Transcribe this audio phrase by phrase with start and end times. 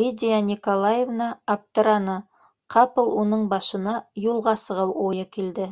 [0.00, 2.14] Лидия Николаевна аптыраны,
[2.76, 3.94] ҡапыл уның башына
[4.28, 5.68] юлға сығыу уйы килде.